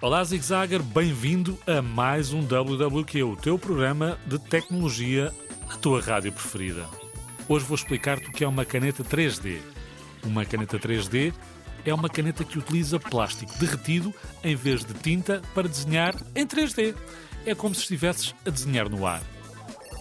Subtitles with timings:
[0.00, 5.34] Olá Zigzagger, bem-vindo a mais um WWQ, o teu programa de tecnologia
[5.68, 6.86] na tua rádio preferida.
[7.48, 9.58] Hoje vou explicar-te o que é uma caneta 3D.
[10.22, 11.34] Uma caneta 3D
[11.84, 14.14] é uma caneta que utiliza plástico derretido
[14.44, 16.94] em vez de tinta para desenhar em 3D.
[17.44, 19.20] É como se estivesses a desenhar no ar.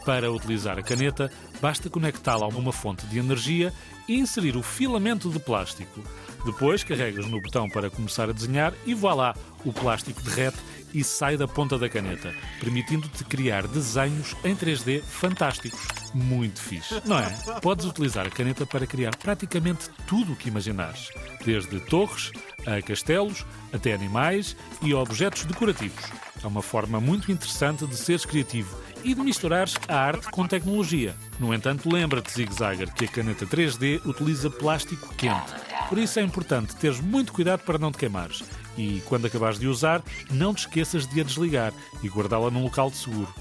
[0.06, 3.74] Para utilizar a caneta, basta conectá-la a uma fonte de energia
[4.08, 6.04] e inserir o filamento de plástico.
[6.48, 10.58] Depois carregas no botão para começar a desenhar e voilá, o plástico derrete
[10.94, 15.86] e sai da ponta da caneta, permitindo-te criar desenhos em 3D fantásticos.
[16.14, 17.30] Muito fixe, não é?
[17.62, 21.10] Podes utilizar a caneta para criar praticamente tudo o que imaginares,
[21.44, 22.32] desde torres
[22.66, 26.06] a castelos, até animais e objetos decorativos.
[26.44, 31.16] É uma forma muito interessante de seres criativo e de misturares a arte com tecnologia.
[31.40, 35.54] No entanto, lembra-te, Zigzagger, que a caneta 3D utiliza plástico quente.
[35.90, 38.44] Por isso é importante teres muito cuidado para não te queimares.
[38.78, 42.92] E quando acabares de usar, não te esqueças de a desligar e guardá-la num local
[42.92, 43.34] de seguro.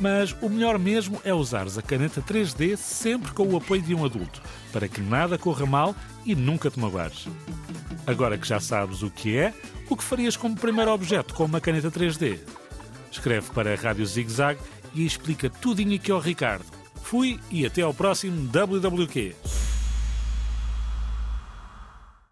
[0.00, 4.04] Mas o melhor mesmo é usares a caneta 3D sempre com o apoio de um
[4.04, 4.40] adulto,
[4.72, 7.26] para que nada corra mal e nunca te magoares.
[8.08, 9.52] Agora que já sabes o que é,
[9.86, 12.38] o que farias como primeiro objeto com uma caneta 3D?
[13.12, 14.58] Escreve para a Rádio Zig Zag
[14.94, 16.64] e explica tudinho aqui ao Ricardo.
[17.02, 19.34] Fui e até ao próximo WWQ.